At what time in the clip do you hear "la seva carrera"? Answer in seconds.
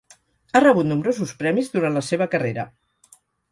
2.01-2.67